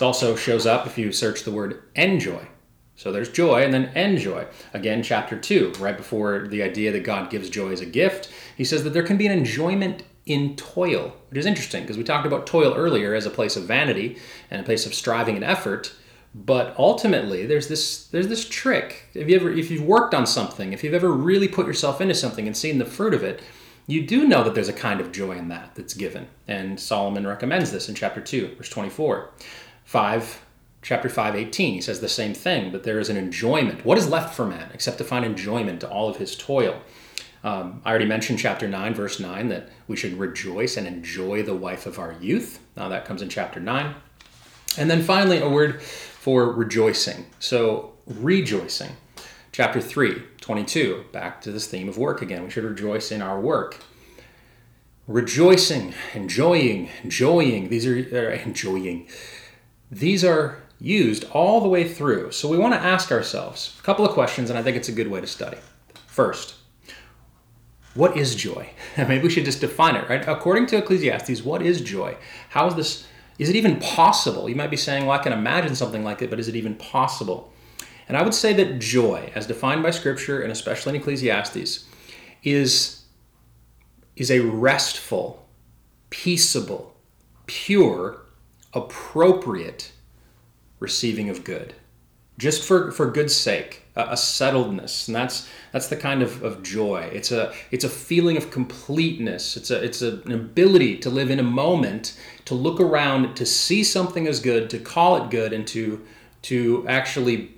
It 0.00 0.04
also 0.04 0.34
shows 0.34 0.64
up 0.64 0.86
if 0.86 0.96
you 0.96 1.12
search 1.12 1.42
the 1.42 1.50
word 1.50 1.82
enjoy. 1.94 2.46
So 2.96 3.12
there's 3.12 3.30
joy 3.30 3.64
and 3.64 3.72
then 3.72 3.86
enjoy. 3.96 4.46
Again, 4.72 5.02
chapter 5.02 5.38
2, 5.38 5.74
right 5.78 5.96
before 5.96 6.48
the 6.48 6.62
idea 6.62 6.90
that 6.92 7.04
God 7.04 7.30
gives 7.30 7.50
joy 7.50 7.72
as 7.72 7.80
a 7.80 7.86
gift, 7.86 8.30
he 8.56 8.64
says 8.64 8.84
that 8.84 8.90
there 8.90 9.02
can 9.02 9.16
be 9.16 9.26
an 9.26 9.32
enjoyment 9.32 10.02
in 10.26 10.56
toil, 10.56 11.14
which 11.28 11.38
is 11.38 11.46
interesting 11.46 11.82
because 11.82 11.96
we 11.96 12.04
talked 12.04 12.26
about 12.26 12.46
toil 12.46 12.74
earlier 12.74 13.14
as 13.14 13.26
a 13.26 13.30
place 13.30 13.56
of 13.56 13.64
vanity 13.64 14.16
and 14.50 14.60
a 14.60 14.64
place 14.64 14.86
of 14.86 14.94
striving 14.94 15.34
and 15.34 15.44
effort. 15.44 15.92
But 16.34 16.74
ultimately, 16.78 17.44
there's 17.44 17.68
this 17.68 18.06
there's 18.06 18.28
this 18.28 18.48
trick. 18.48 19.08
If 19.14 19.28
you 19.28 19.36
ever 19.36 19.50
if 19.50 19.70
you've 19.70 19.82
worked 19.82 20.14
on 20.14 20.26
something, 20.26 20.72
if 20.72 20.84
you've 20.84 20.94
ever 20.94 21.10
really 21.10 21.48
put 21.48 21.66
yourself 21.66 22.00
into 22.00 22.14
something 22.14 22.46
and 22.46 22.56
seen 22.56 22.78
the 22.78 22.84
fruit 22.84 23.14
of 23.14 23.24
it, 23.24 23.42
you 23.86 24.06
do 24.06 24.28
know 24.28 24.44
that 24.44 24.54
there's 24.54 24.68
a 24.68 24.72
kind 24.72 25.00
of 25.00 25.10
joy 25.10 25.32
in 25.32 25.48
that 25.48 25.74
that's 25.74 25.94
given. 25.94 26.28
And 26.46 26.78
Solomon 26.78 27.26
recommends 27.26 27.72
this 27.72 27.88
in 27.88 27.94
chapter 27.94 28.20
2, 28.20 28.54
verse 28.56 28.68
24. 28.68 29.30
5 29.90 30.46
chapter 30.82 31.08
5 31.08 31.34
18 31.34 31.74
he 31.74 31.80
says 31.80 31.98
the 31.98 32.08
same 32.08 32.32
thing 32.32 32.70
that 32.70 32.84
there 32.84 33.00
is 33.00 33.08
an 33.08 33.16
enjoyment. 33.16 33.84
What 33.84 33.98
is 33.98 34.08
left 34.08 34.36
for 34.36 34.46
man 34.46 34.70
except 34.72 34.98
to 34.98 35.04
find 35.04 35.24
enjoyment 35.24 35.80
to 35.80 35.88
all 35.88 36.08
of 36.08 36.18
his 36.18 36.36
toil? 36.36 36.80
Um, 37.42 37.82
i 37.84 37.90
already 37.90 38.04
mentioned 38.04 38.38
chapter 38.38 38.68
9 38.68 38.94
verse 38.94 39.18
9 39.18 39.48
that 39.48 39.68
we 39.88 39.96
should 39.96 40.16
rejoice 40.16 40.76
and 40.76 40.86
enjoy 40.86 41.42
the 41.42 41.56
wife 41.56 41.86
of 41.86 41.98
our 41.98 42.14
youth. 42.20 42.60
Now 42.76 42.88
that 42.88 43.04
comes 43.04 43.20
in 43.20 43.28
chapter 43.28 43.58
9 43.58 43.96
and 44.78 44.88
then 44.88 45.02
finally 45.02 45.38
a 45.38 45.48
word 45.48 45.82
for 45.82 46.52
rejoicing. 46.52 47.26
So 47.40 47.94
rejoicing. 48.06 48.92
Chapter 49.50 49.80
3 49.80 50.22
22 50.40 51.06
back 51.10 51.40
to 51.40 51.50
this 51.50 51.66
theme 51.66 51.88
of 51.88 51.98
work 51.98 52.22
again. 52.22 52.44
We 52.44 52.50
should 52.50 52.62
rejoice 52.62 53.10
in 53.10 53.22
our 53.22 53.40
work. 53.40 53.78
Rejoicing 55.08 55.94
enjoying 56.14 56.90
enjoying. 57.02 57.70
These 57.70 57.86
are 57.86 57.96
uh, 57.96 58.40
enjoying 58.44 59.08
these 59.90 60.24
are 60.24 60.62
used 60.80 61.24
all 61.32 61.60
the 61.60 61.68
way 61.68 61.86
through. 61.86 62.32
So 62.32 62.48
we 62.48 62.58
want 62.58 62.74
to 62.74 62.80
ask 62.80 63.12
ourselves 63.12 63.76
a 63.78 63.82
couple 63.82 64.04
of 64.06 64.12
questions, 64.12 64.50
and 64.50 64.58
I 64.58 64.62
think 64.62 64.76
it's 64.76 64.88
a 64.88 64.92
good 64.92 65.08
way 65.08 65.20
to 65.20 65.26
study. 65.26 65.58
First, 66.06 66.54
what 67.94 68.16
is 68.16 68.34
joy? 68.34 68.70
Maybe 68.96 69.22
we 69.22 69.30
should 69.30 69.44
just 69.44 69.60
define 69.60 69.96
it, 69.96 70.08
right? 70.08 70.26
According 70.26 70.66
to 70.66 70.78
Ecclesiastes, 70.78 71.42
what 71.42 71.62
is 71.62 71.80
joy? 71.80 72.16
How 72.50 72.66
is 72.66 72.74
this? 72.74 73.06
Is 73.38 73.48
it 73.48 73.56
even 73.56 73.78
possible? 73.80 74.48
You 74.48 74.54
might 74.54 74.70
be 74.70 74.76
saying, 74.76 75.06
well, 75.06 75.18
I 75.18 75.22
can 75.22 75.32
imagine 75.32 75.74
something 75.74 76.04
like 76.04 76.20
it, 76.22 76.30
but 76.30 76.38
is 76.38 76.48
it 76.48 76.56
even 76.56 76.74
possible? 76.74 77.52
And 78.06 78.16
I 78.16 78.22
would 78.22 78.34
say 78.34 78.52
that 78.54 78.80
joy, 78.80 79.30
as 79.34 79.46
defined 79.46 79.82
by 79.82 79.92
Scripture 79.92 80.42
and 80.42 80.52
especially 80.52 80.94
in 80.94 81.00
Ecclesiastes, 81.00 81.86
is, 82.42 83.04
is 84.16 84.30
a 84.30 84.40
restful, 84.40 85.46
peaceable, 86.10 86.96
pure, 87.46 88.20
appropriate 88.72 89.92
receiving 90.78 91.28
of 91.28 91.44
good. 91.44 91.74
Just 92.38 92.64
for, 92.64 92.90
for 92.90 93.10
good's 93.10 93.36
sake 93.36 93.80
a, 93.96 94.00
a 94.00 94.14
settledness. 94.14 95.06
And 95.06 95.14
that's 95.14 95.48
that's 95.72 95.88
the 95.88 95.96
kind 95.96 96.22
of, 96.22 96.42
of 96.42 96.62
joy. 96.62 97.10
It's 97.12 97.32
a 97.32 97.52
it's 97.70 97.84
a 97.84 97.88
feeling 97.88 98.36
of 98.36 98.50
completeness. 98.50 99.56
It's 99.56 99.70
a 99.70 99.82
it's 99.82 100.02
a, 100.02 100.20
an 100.22 100.32
ability 100.32 100.98
to 100.98 101.10
live 101.10 101.30
in 101.30 101.38
a 101.38 101.44
moment 101.44 102.18
to 102.46 102.54
look 102.54 102.80
around 102.80 103.34
to 103.36 103.46
see 103.46 103.84
something 103.84 104.26
as 104.26 104.40
good 104.40 104.70
to 104.70 104.78
call 104.78 105.16
it 105.16 105.30
good 105.30 105.52
and 105.52 105.66
to 105.68 106.04
to 106.42 106.86
actually 106.88 107.52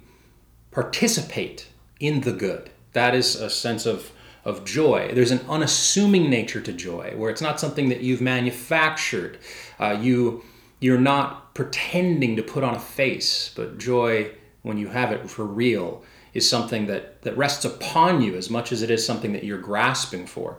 participate 0.70 1.68
in 2.00 2.22
the 2.22 2.32
good. 2.32 2.70
That 2.92 3.14
is 3.14 3.36
a 3.36 3.50
sense 3.50 3.86
of 3.86 4.12
of 4.44 4.64
joy. 4.64 5.12
There's 5.14 5.30
an 5.30 5.40
unassuming 5.48 6.28
nature 6.28 6.60
to 6.60 6.72
joy 6.72 7.14
where 7.16 7.30
it's 7.30 7.40
not 7.40 7.60
something 7.60 7.88
that 7.90 8.00
you've 8.00 8.20
manufactured. 8.20 9.38
Uh, 9.78 9.96
you 10.00 10.42
you're 10.82 10.98
not 10.98 11.54
pretending 11.54 12.34
to 12.34 12.42
put 12.42 12.64
on 12.64 12.74
a 12.74 12.80
face, 12.80 13.52
but 13.54 13.78
joy, 13.78 14.32
when 14.62 14.78
you 14.78 14.88
have 14.88 15.12
it 15.12 15.30
for 15.30 15.44
real, 15.44 16.02
is 16.34 16.48
something 16.48 16.86
that, 16.86 17.22
that 17.22 17.36
rests 17.36 17.64
upon 17.64 18.20
you 18.20 18.34
as 18.34 18.50
much 18.50 18.72
as 18.72 18.82
it 18.82 18.90
is 18.90 19.06
something 19.06 19.32
that 19.32 19.44
you're 19.44 19.58
grasping 19.58 20.26
for. 20.26 20.58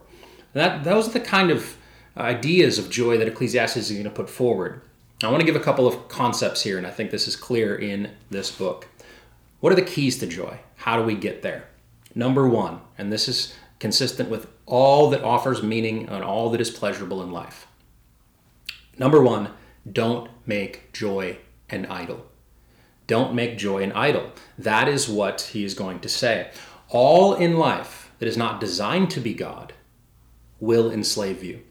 That 0.53 0.86
those 0.86 1.10
are 1.10 1.12
the 1.12 1.20
kind 1.20 1.51
of 1.51 1.75
ideas 2.15 2.80
of 2.80 2.89
joy 2.89 3.18
that 3.18 3.27
Ecclesiastes 3.27 3.75
is 3.75 3.92
going 3.92 4.06
to 4.06 4.10
put 4.10 4.30
forward. 4.30 4.82
I 5.22 5.27
want 5.27 5.42
to 5.42 5.46
give 5.46 5.58
a 5.58 5.60
couple 5.60 5.88
of 5.88 6.08
concepts 6.08 6.62
here, 6.62 6.77
and 6.77 6.88
I 6.88 6.92
think 6.92 7.12
this 7.12 7.27
is 7.27 7.36
clear 7.36 7.75
in 7.75 8.12
this 8.30 8.50
book. 8.50 8.88
What 9.60 9.74
are 9.74 9.77
the 9.77 9.82
keys 9.82 10.20
to 10.20 10.27
joy? 10.27 10.60
How 10.77 10.98
do 10.98 11.03
we 11.03 11.15
get 11.15 11.42
there? 11.42 11.68
Number 12.15 12.48
one, 12.48 12.80
and 12.98 13.12
this 13.12 13.27
is 13.27 13.53
consistent 13.80 14.30
with 14.30 14.48
all 14.65 15.10
that 15.10 15.24
offers 15.24 15.62
meaning 15.62 16.08
and 16.08 16.24
all 16.24 16.50
that 16.51 16.62
is 16.62 16.70
pleasurable 16.70 17.22
in 17.22 17.32
life. 17.32 17.68
Number 18.98 19.22
one, 19.22 19.50
don't 19.90 20.30
make 20.46 20.94
joy 20.94 21.38
an 21.70 21.86
idol. 21.88 22.25
Don't 23.08 23.34
make 23.34 23.58
joy 23.58 23.84
an 23.84 23.92
idol. 23.92 24.32
That 24.58 24.88
is 24.88 25.10
what 25.10 25.42
he 25.54 25.63
is 25.63 25.74
going 25.74 26.00
to 26.02 26.10
say. 26.10 26.52
All 26.90 27.34
in 27.34 27.58
life 27.58 28.12
that 28.20 28.28
is 28.28 28.38
not 28.38 28.60
designed 28.60 29.12
to 29.12 29.20
be 29.20 29.34
God 29.34 29.74
will 30.60 30.90
enslave 30.90 31.44
you. 31.44 31.62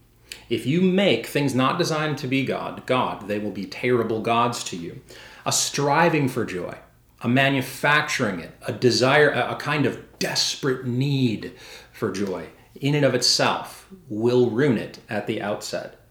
If 0.50 0.66
you 0.66 0.83
make 0.83 1.26
things 1.26 1.54
not 1.54 1.78
designed 1.78 2.19
to 2.19 2.26
be 2.26 2.45
God, 2.45 2.85
God, 2.85 3.28
they 3.28 3.38
will 3.38 3.50
be 3.50 3.64
terrible 3.64 4.21
gods 4.21 4.62
to 4.64 4.76
you. 4.76 5.00
A 5.47 5.52
striving 5.52 6.28
for 6.28 6.45
joy, 6.45 6.76
a 7.23 7.28
manufacturing 7.28 8.40
it, 8.40 8.52
a 8.66 8.73
desire, 8.73 9.31
a 9.31 9.57
kind 9.57 9.87
of 9.87 10.19
desperate 10.19 10.87
need 10.87 11.52
for 11.92 12.12
joy, 12.12 12.49
in 12.75 12.95
and 12.95 13.04
of 13.04 13.14
itself, 13.14 13.88
will 14.09 14.50
ruin 14.50 14.76
it 14.76 14.99
at 15.09 15.26
the 15.26 15.40
outset. 15.40 16.01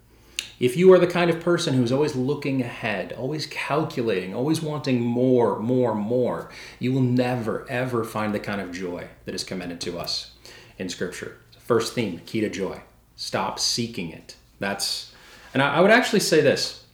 If 0.62 0.78
you 0.78 0.94
are 0.94 1.00
the 1.00 1.08
kind 1.08 1.32
of 1.32 1.40
person 1.40 1.74
who's 1.74 1.92
always 1.92 2.16
looking 2.16 2.62
ahead, 2.62 3.14
always 3.14 3.48
calculating, 3.48 4.36
always 4.36 4.62
wanting 4.62 5.02
more, 5.02 5.58
more, 5.58 5.96
more, 5.96 6.52
you 6.78 6.94
will 6.94 7.02
never, 7.02 7.66
ever 7.68 8.04
find 8.04 8.32
the 8.32 8.40
kind 8.40 8.62
of 8.62 8.72
joy 8.72 9.08
that 9.26 9.34
is 9.34 9.44
commended 9.44 9.82
to 9.82 9.98
us 9.98 10.34
in 10.78 10.88
Scripture. 10.88 11.40
First 11.58 11.96
theme, 11.96 12.22
key 12.28 12.42
to 12.42 12.50
joy. 12.50 12.82
Stop 13.16 13.58
seeking 13.58 14.12
it. 14.12 14.36
That's, 14.60 15.12
and 15.56 15.64
I, 15.64 15.78
I 15.78 15.80
would 15.80 15.90
actually 15.90 16.20
say 16.20 16.42
this. 16.42 16.86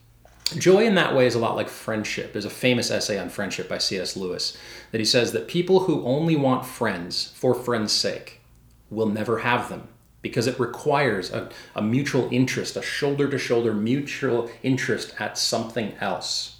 Joy 0.56 0.86
in 0.86 0.94
that 0.94 1.14
way 1.14 1.26
is 1.26 1.34
a 1.34 1.38
lot 1.38 1.54
like 1.54 1.68
friendship. 1.68 2.32
There's 2.32 2.46
a 2.46 2.50
famous 2.50 2.90
essay 2.90 3.18
on 3.18 3.28
friendship 3.28 3.68
by 3.68 3.76
C.S. 3.76 4.16
Lewis 4.16 4.56
that 4.92 4.98
he 4.98 5.04
says 5.04 5.32
that 5.32 5.46
people 5.46 5.80
who 5.80 6.06
only 6.06 6.36
want 6.36 6.64
friends 6.64 7.32
for 7.34 7.52
friends' 7.52 7.92
sake 7.92 8.40
will 8.88 9.10
never 9.10 9.40
have 9.40 9.68
them 9.68 9.88
because 10.22 10.46
it 10.46 10.58
requires 10.58 11.32
a, 11.32 11.48
a 11.74 11.82
mutual 11.82 12.28
interest, 12.32 12.76
a 12.76 12.82
shoulder 12.82 13.28
to 13.28 13.38
shoulder 13.38 13.72
mutual 13.72 14.50
interest 14.62 15.14
at 15.18 15.38
something 15.38 15.94
else. 16.00 16.56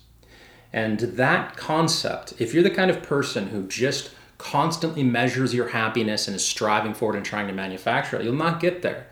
And 0.72 1.00
that 1.00 1.56
concept, 1.56 2.34
if 2.38 2.52
you're 2.52 2.62
the 2.62 2.70
kind 2.70 2.90
of 2.90 3.02
person 3.02 3.48
who 3.48 3.66
just 3.66 4.10
constantly 4.36 5.02
measures 5.02 5.52
your 5.52 5.68
happiness 5.68 6.28
and 6.28 6.36
is 6.36 6.44
striving 6.44 6.94
for 6.94 7.12
it 7.12 7.16
and 7.16 7.26
trying 7.26 7.48
to 7.48 7.52
manufacture 7.52 8.18
it, 8.18 8.24
you'll 8.24 8.34
not 8.34 8.60
get 8.60 8.82
there. 8.82 9.06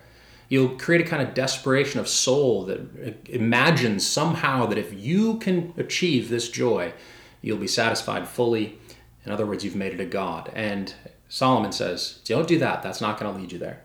You'll 0.49 0.77
create 0.77 1.05
a 1.05 1.09
kind 1.09 1.27
of 1.27 1.33
desperation 1.33 1.99
of 1.99 2.07
soul 2.07 2.63
that 2.65 3.27
imagines 3.27 4.07
somehow 4.07 4.65
that 4.67 4.77
if 4.77 4.93
you 4.93 5.39
can 5.39 5.73
achieve 5.75 6.29
this 6.29 6.49
joy, 6.49 6.93
you'll 7.41 7.57
be 7.57 7.67
satisfied 7.67 8.29
fully. 8.29 8.79
In 9.25 9.31
other 9.31 9.45
words, 9.45 9.65
you've 9.65 9.75
made 9.75 9.93
it 9.93 9.99
a 9.99 10.05
God. 10.05 10.49
And 10.55 10.93
Solomon 11.27 11.73
says, 11.73 12.21
don't 12.23 12.47
do 12.47 12.57
that. 12.59 12.81
That's 12.81 13.01
not 13.01 13.19
going 13.19 13.33
to 13.33 13.37
lead 13.37 13.51
you 13.51 13.59
there. 13.59 13.81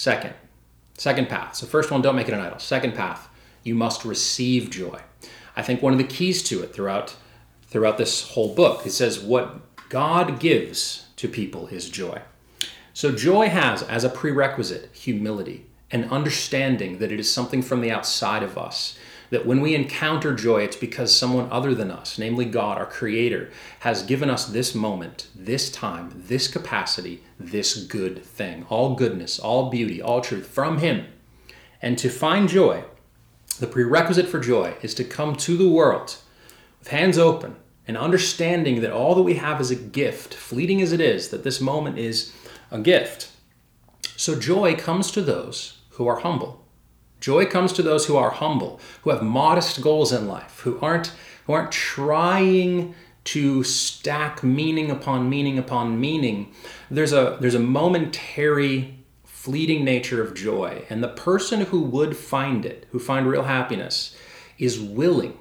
Second, 0.00 0.32
second 0.96 1.28
path. 1.28 1.56
So 1.56 1.66
first 1.66 1.90
one, 1.90 2.00
don't 2.00 2.16
make 2.16 2.26
it 2.26 2.32
an 2.32 2.40
idol. 2.40 2.58
Second 2.58 2.94
path, 2.94 3.28
you 3.62 3.74
must 3.74 4.02
receive 4.02 4.70
joy. 4.70 4.98
I 5.54 5.60
think 5.60 5.82
one 5.82 5.92
of 5.92 5.98
the 5.98 6.06
keys 6.06 6.42
to 6.44 6.62
it 6.62 6.72
throughout 6.72 7.16
throughout 7.64 7.98
this 7.98 8.30
whole 8.30 8.54
book, 8.54 8.86
it 8.86 8.92
says 8.92 9.20
what 9.20 9.60
God 9.90 10.40
gives 10.40 11.08
to 11.16 11.28
people 11.28 11.66
is 11.66 11.90
joy. 11.90 12.22
So 12.94 13.12
joy 13.12 13.50
has 13.50 13.82
as 13.82 14.02
a 14.02 14.08
prerequisite 14.08 14.88
humility 14.94 15.66
and 15.90 16.10
understanding 16.10 16.96
that 16.96 17.12
it 17.12 17.20
is 17.20 17.30
something 17.30 17.60
from 17.60 17.82
the 17.82 17.90
outside 17.90 18.42
of 18.42 18.56
us 18.56 18.96
that 19.30 19.46
when 19.46 19.60
we 19.60 19.74
encounter 19.74 20.34
joy, 20.34 20.62
it's 20.62 20.76
because 20.76 21.16
someone 21.16 21.48
other 21.50 21.74
than 21.74 21.90
us, 21.90 22.18
namely 22.18 22.44
God, 22.44 22.78
our 22.78 22.86
Creator, 22.86 23.50
has 23.80 24.02
given 24.02 24.28
us 24.28 24.46
this 24.46 24.74
moment, 24.74 25.28
this 25.34 25.70
time, 25.70 26.12
this 26.26 26.48
capacity, 26.48 27.22
this 27.38 27.84
good 27.84 28.24
thing. 28.24 28.66
All 28.68 28.94
goodness, 28.94 29.38
all 29.38 29.70
beauty, 29.70 30.02
all 30.02 30.20
truth 30.20 30.46
from 30.46 30.78
Him. 30.78 31.06
And 31.80 31.96
to 31.98 32.10
find 32.10 32.48
joy, 32.48 32.84
the 33.58 33.66
prerequisite 33.66 34.28
for 34.28 34.40
joy 34.40 34.74
is 34.82 34.94
to 34.94 35.04
come 35.04 35.36
to 35.36 35.56
the 35.56 35.68
world 35.68 36.16
with 36.78 36.88
hands 36.88 37.18
open 37.18 37.56
and 37.86 37.96
understanding 37.96 38.80
that 38.80 38.92
all 38.92 39.14
that 39.14 39.22
we 39.22 39.34
have 39.34 39.60
is 39.60 39.70
a 39.70 39.76
gift, 39.76 40.34
fleeting 40.34 40.80
as 40.82 40.92
it 40.92 41.00
is, 41.00 41.28
that 41.30 41.44
this 41.44 41.60
moment 41.60 41.98
is 41.98 42.32
a 42.70 42.78
gift. 42.78 43.30
So 44.16 44.38
joy 44.38 44.76
comes 44.76 45.10
to 45.12 45.22
those 45.22 45.78
who 45.90 46.06
are 46.06 46.20
humble. 46.20 46.59
Joy 47.20 47.46
comes 47.46 47.72
to 47.74 47.82
those 47.82 48.06
who 48.06 48.16
are 48.16 48.30
humble, 48.30 48.80
who 49.02 49.10
have 49.10 49.22
modest 49.22 49.80
goals 49.82 50.12
in 50.12 50.26
life, 50.26 50.60
who 50.60 50.78
aren't 50.80 51.12
who 51.46 51.52
aren't 51.52 51.72
trying 51.72 52.94
to 53.24 53.62
stack 53.62 54.42
meaning 54.42 54.90
upon 54.90 55.28
meaning 55.28 55.58
upon 55.58 56.00
meaning. 56.00 56.52
There's 56.90 57.12
a 57.12 57.36
there's 57.40 57.54
a 57.54 57.60
momentary 57.60 58.96
fleeting 59.24 59.84
nature 59.84 60.22
of 60.22 60.34
joy, 60.34 60.84
and 60.90 61.02
the 61.02 61.08
person 61.08 61.62
who 61.62 61.82
would 61.82 62.16
find 62.16 62.64
it, 62.64 62.86
who 62.90 62.98
find 62.98 63.26
real 63.26 63.44
happiness, 63.44 64.16
is 64.58 64.80
willing 64.80 65.38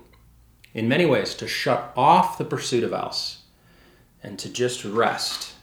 in 0.74 0.88
many 0.88 1.06
ways 1.06 1.34
to 1.36 1.48
shut 1.48 1.92
off 1.96 2.38
the 2.38 2.46
pursuit 2.46 2.84
of 2.84 2.94
else 2.94 3.44
and 4.22 4.38
to 4.40 4.50
just 4.50 4.84
rest 4.86 5.54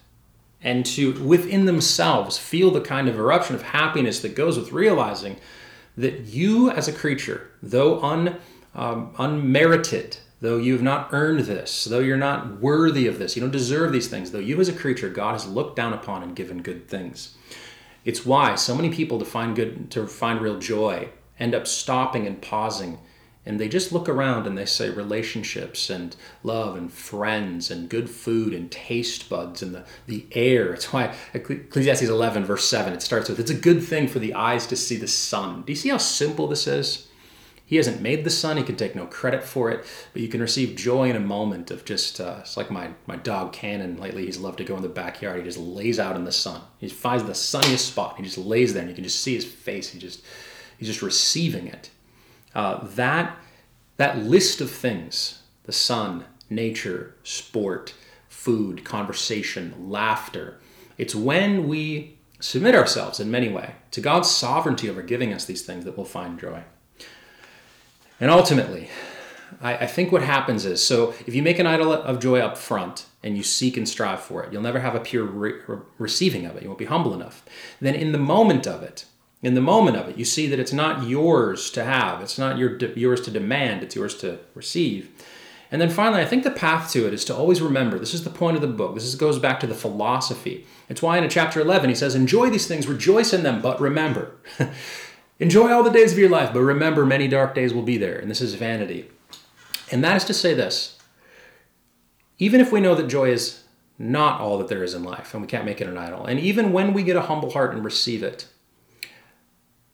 and 0.63 0.85
to 0.85 1.13
within 1.23 1.67
themselves 1.67 2.39
feel 2.39 2.71
the 2.71 2.81
kind 2.81 3.09
of 3.09 3.19
eruption 3.19 3.55
of 3.55 3.63
happiness 3.63 4.21
that 4.21 4.35
goes 4.35 4.59
with 4.59 4.73
realizing 4.73 5.37
that 5.97 6.21
you 6.27 6.71
as 6.71 6.89
a 6.89 6.93
creature, 6.93 7.51
though 7.63 8.03
un, 8.03 8.37
um, 8.75 9.15
unmerited, 9.19 10.19
though 10.41 10.59
you 10.59 10.73
have 10.75 10.83
not 10.83 11.09
earned 11.13 11.41
this, 11.41 11.85
though 11.85 12.01
you're 12.01 12.17
not 12.17 12.61
worthy 12.61 13.07
of 13.07 13.19
this, 13.19 13.37
you 13.37 13.41
don't 13.41 13.51
deserve 13.51 13.93
these 13.93 14.09
things, 14.09 14.31
though 14.31 14.39
you 14.39 14.61
as 14.61 14.69
a 14.69 14.73
creature, 14.73 15.09
God 15.09 15.33
has 15.33 15.47
looked 15.47 15.77
down 15.77 15.93
upon 15.93 16.23
and 16.23 16.37
given 16.37 16.63
good 16.63 16.89
things. 16.89 17.37
It's 18.05 18.25
why 18.25 18.55
so 18.55 18.75
many 18.75 18.91
people 18.91 19.19
to 19.19 19.25
find 19.25 19.57
good, 19.57 19.91
to 19.93 20.07
find 20.07 20.41
real 20.41 20.59
joy, 20.59 21.09
end 21.39 21.55
up 21.55 21.67
stopping 21.67 22.27
and 22.27 22.41
pausing 22.41 22.99
and 23.47 23.61
they 23.61 23.69
just 23.69 23.93
look 23.93 24.09
around 24.09 24.47
and 24.49 24.59
they 24.59 24.67
say 24.67 24.91
relationships 24.91 25.89
and 25.89 26.17
love 26.43 26.77
and 26.77 26.93
friends 26.93 27.71
and 27.71 27.89
good 27.89 28.11
food 28.11 28.53
and 28.53 28.73
taste 28.73 29.31
buds 29.31 29.63
and 29.63 29.73
the, 29.73 29.85
the 30.09 30.27
air. 30.33 30.75
It's 30.75 30.93
why 30.93 31.15
Ecclesiastes 31.33 32.09
11, 32.09 32.45
verse 32.45 32.69
7, 32.69 32.93
it 32.93 33.03
starts 33.03 33.29
with, 33.29 33.39
It's 33.39 33.51
a 33.51 33.55
good 33.55 33.85
thing 33.85 34.09
for 34.09 34.19
the 34.19 34.35
eyes 34.35 34.67
to 34.67 34.77
see 34.77 34.97
the 34.97 35.07
sun. 35.07 35.63
Do 35.63 35.73
you 35.73 35.77
see 35.77 35.91
how 35.91 35.99
simple 35.99 36.49
this 36.49 36.67
is? 36.67 37.07
He 37.65 37.77
hasn't 37.77 38.01
made 38.01 38.25
the 38.25 38.31
sun, 38.31 38.57
he 38.57 38.63
can 38.63 38.77
take 38.77 38.95
no 38.95 39.07
credit 39.07 39.43
for 39.43 39.71
it, 39.71 39.85
but 40.13 40.23
you 40.23 40.29
can 40.29 40.41
receive 40.41 40.77
joy 40.77 41.11
in 41.11 41.17
a 41.17 41.21
moment 41.21 41.73
of 41.73 41.85
just, 41.85 42.21
uh, 42.21 42.39
it's 42.41 42.57
like 42.57 42.71
my, 42.71 42.91
my 43.07 43.17
dog 43.17 43.53
Cannon 43.53 43.97
lately, 43.97 44.27
he's 44.27 44.39
loved 44.39 44.59
to 44.59 44.65
go 44.65 44.77
in 44.77 44.83
the 44.83 44.89
backyard. 44.89 45.39
He 45.39 45.45
just 45.45 45.59
lays 45.59 45.99
out 45.99 46.15
in 46.15 46.25
the 46.25 46.31
sun. 46.31 46.61
He 46.79 46.89
finds 46.89 47.25
the 47.25 47.35
sunniest 47.35 47.87
spot. 47.87 48.17
He 48.17 48.23
just 48.23 48.39
lays 48.39 48.73
there 48.73 48.83
and 48.83 48.91
you 48.91 48.95
can 48.95 49.03
just 49.03 49.21
see 49.21 49.35
his 49.35 49.45
face. 49.45 49.91
He 49.91 49.99
just, 49.99 50.23
he's 50.79 50.87
just 50.87 51.03
receiving 51.03 51.67
it 51.67 51.91
uh, 52.57 52.83
that 52.83 53.37
that 53.99 54.19
list 54.19 54.61
of 54.61 54.71
things 54.71 55.43
the 55.65 55.73
sun 55.73 56.25
nature 56.49 57.15
sport 57.23 57.95
food 58.29 58.83
conversation 58.83 59.75
laughter 59.79 60.59
it's 60.97 61.15
when 61.15 61.69
we 61.69 62.17
submit 62.41 62.75
ourselves 62.75 63.21
in 63.21 63.31
many 63.31 63.49
ways 63.51 63.73
to 63.91 64.01
god's 64.01 64.31
sovereignty 64.31 64.89
over 64.89 65.03
giving 65.03 65.33
us 65.33 65.45
these 65.45 65.63
things 65.63 65.85
that 65.85 65.97
we'll 65.97 66.07
find 66.07 66.41
joy. 66.41 66.63
And 68.19 68.31
ultimately 68.31 68.89
I, 69.61 69.77
I 69.77 69.87
think 69.87 70.11
what 70.11 70.23
happens 70.23 70.65
is 70.65 70.85
so 70.85 71.13
if 71.27 71.35
you 71.35 71.43
make 71.43 71.59
an 71.59 71.67
idol 71.67 71.93
of 71.93 72.21
joy 72.21 72.41
up 72.41 72.57
front 72.57 73.07
and 73.23 73.37
you 73.37 73.43
seek 73.43 73.77
and 73.77 73.87
strive 73.87 74.21
for 74.21 74.43
it 74.43 74.53
you'll 74.53 74.63
never 74.63 74.81
have 74.81 74.95
a 74.95 75.01
pure 75.01 75.25
re- 75.25 75.61
receiving 75.99 76.47
of 76.47 76.57
it. 76.57 76.63
You 76.63 76.69
won't 76.69 76.79
be 76.79 76.87
humble 76.87 77.13
enough. 77.13 77.45
Then 77.81 77.95
in 77.95 78.13
the 78.13 78.19
moment 78.19 78.67
of 78.67 78.83
it 78.83 79.05
in 79.47 79.55
the 79.55 79.61
moment 79.61 79.97
of 79.97 80.09
it. 80.09 80.19
You 80.19 80.25
see 80.25 80.49
that 80.49 80.59
it's 80.59 80.73
not 80.73 81.07
yours 81.07 81.71
to 81.71 81.85
have, 81.85 82.21
it's 82.21 82.37
not 82.37 82.59
your, 82.59 82.77
yours 82.95 83.21
to 83.21 83.31
demand, 83.31 83.85
it's 83.85 83.95
yours 83.95 84.17
to 84.17 84.41
receive. 84.57 85.09
And 85.71 85.81
then 85.81 85.89
finally, 85.89 86.21
I 86.21 86.25
think 86.25 86.43
the 86.43 86.51
path 86.51 86.91
to 86.93 87.07
it 87.07 87.15
is 87.15 87.25
to 87.27 87.37
always 87.37 87.63
remember 87.63 87.97
this 87.97 88.13
is 88.13 88.25
the 88.25 88.31
point 88.31 88.57
of 88.57 88.61
the 88.61 88.67
book. 88.67 88.95
This 88.95 89.05
is, 89.05 89.15
goes 89.15 89.39
back 89.39 89.61
to 89.61 89.69
the 89.69 89.75
philosophy. 89.75 90.67
It's 90.89 91.01
why 91.01 91.19
in 91.19 91.31
chapter 91.31 91.61
11 91.61 91.89
he 91.89 91.95
says, 91.95 92.17
Enjoy 92.17 92.51
these 92.51 92.67
things, 92.67 92.89
rejoice 92.89 93.33
in 93.33 93.45
them, 93.45 93.63
but 93.63 93.81
remember. 93.81 94.35
Enjoy 95.39 95.71
all 95.71 95.85
the 95.85 95.91
days 95.91 96.11
of 96.11 96.19
your 96.19 96.29
life, 96.29 96.53
but 96.53 96.63
remember 96.63 97.07
many 97.07 97.29
dark 97.29 97.55
days 97.55 97.73
will 97.73 97.83
be 97.83 97.99
there. 97.99 98.19
And 98.19 98.29
this 98.29 98.41
is 98.41 98.55
vanity. 98.55 99.09
And 99.93 100.03
that 100.03 100.17
is 100.17 100.25
to 100.25 100.35
say 100.35 100.55
this 100.55 100.99
even 102.41 102.61
if 102.61 102.73
we 102.73 102.81
know 102.81 102.97
that 102.97 103.07
joy 103.07 103.31
is 103.31 103.63
not 103.97 104.41
all 104.41 104.59
that 104.59 104.67
there 104.67 104.83
is 104.83 104.93
in 104.93 105.05
life 105.05 105.33
and 105.33 105.41
we 105.41 105.47
can't 105.47 105.65
make 105.65 105.81
it 105.81 105.87
an 105.87 105.97
idol, 105.97 106.27
and 106.27 106.41
even 106.41 106.73
when 106.73 106.93
we 106.93 107.05
get 107.05 107.15
a 107.15 107.23
humble 107.23 107.53
heart 107.53 107.73
and 107.73 107.85
receive 107.85 108.25
it, 108.25 108.49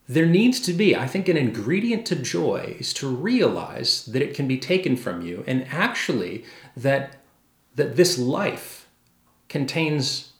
there 0.09 0.27
needs 0.27 0.61
to 0.61 0.73
be, 0.73 0.97
I 0.97 1.07
think, 1.07 1.29
an 1.29 1.37
ingredient 1.37 2.07
to 2.07 2.17
joy 2.17 2.77
is 2.79 2.93
to 2.95 3.09
realize 3.09 4.05
that 4.07 4.23
it 4.23 4.35
can 4.35 4.49
be 4.49 4.59
taken 4.59 4.97
from 4.97 5.23
you 5.23 5.45
and 5.47 5.67
actually 5.71 6.45
that, 6.77 7.17
that 7.77 7.97
this 7.97 8.19
life 8.19 8.89
contains 9.49 10.33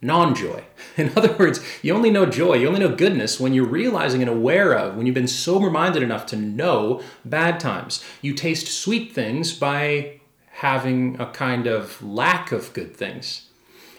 non 0.00 0.34
joy. 0.34 0.62
In 0.96 1.10
other 1.16 1.34
words, 1.36 1.64
you 1.82 1.94
only 1.94 2.10
know 2.10 2.26
joy, 2.26 2.54
you 2.54 2.68
only 2.68 2.80
know 2.80 2.94
goodness 2.94 3.40
when 3.40 3.54
you're 3.54 3.66
realizing 3.66 4.20
and 4.20 4.30
aware 4.30 4.72
of, 4.72 4.96
when 4.96 5.06
you've 5.06 5.14
been 5.14 5.26
sober 5.26 5.70
minded 5.70 6.02
enough 6.02 6.26
to 6.26 6.36
know 6.36 7.02
bad 7.24 7.58
times. 7.58 8.04
You 8.22 8.34
taste 8.34 8.68
sweet 8.68 9.12
things 9.12 9.52
by 9.52 10.20
having 10.58 11.20
a 11.20 11.26
kind 11.26 11.66
of 11.66 12.00
lack 12.02 12.52
of 12.52 12.72
good 12.74 12.94
things. 12.96 13.48